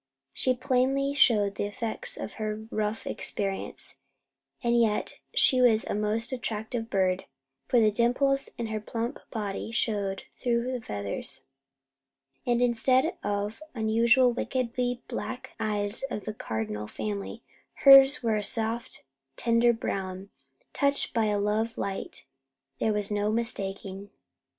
She 0.33 0.55
plainly 0.55 1.13
showed 1.13 1.53
the 1.53 1.65
effects 1.67 2.17
of 2.17 2.33
her 2.41 2.65
rough 2.71 3.05
experience, 3.05 3.97
and 4.63 4.75
yet 4.75 5.19
she 5.35 5.61
was 5.61 5.85
a 5.85 5.93
most 5.93 6.31
attractive 6.31 6.89
bird; 6.89 7.25
for 7.67 7.79
the 7.79 7.91
dimples 7.91 8.49
in 8.57 8.65
her 8.65 8.79
plump 8.79 9.19
body 9.29 9.71
showed 9.71 10.23
through 10.37 10.71
the 10.71 10.81
feathers, 10.83 11.43
and 12.47 12.63
instead 12.63 13.15
of 13.23 13.61
the 13.75 13.83
usual 13.83 14.31
wickedly 14.31 15.03
black 15.07 15.51
eyes 15.59 16.01
of 16.09 16.25
the 16.25 16.33
cardinal 16.33 16.87
family, 16.87 17.43
hers 17.85 18.23
were 18.23 18.37
a 18.37 18.41
soft 18.41 19.03
tender 19.37 19.71
brown 19.71 20.31
touched 20.73 21.13
by 21.13 21.25
a 21.25 21.37
love 21.37 21.77
light 21.77 22.25
there 22.79 22.91
was 22.91 23.11
no 23.11 23.31
mistaking. 23.31 24.09